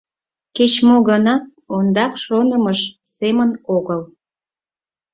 Кеч-мо 0.55 0.95
гынат 1.09 1.43
ондак 1.75 2.13
шонымыж 2.23 2.79
семын 3.15 3.49
огыл. 3.75 4.01